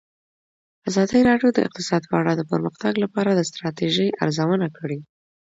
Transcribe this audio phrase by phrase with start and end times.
[0.89, 4.99] ازادي راډیو د اقتصاد په اړه د پرمختګ لپاره د ستراتیژۍ ارزونه کړې.